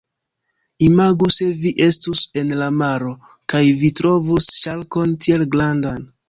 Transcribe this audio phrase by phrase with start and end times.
[0.85, 3.11] Imagu se vi estus en la maro,
[3.55, 6.03] kaj vi trovus ŝarkon tiel grandan.